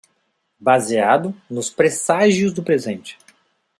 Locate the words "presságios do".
1.69-2.63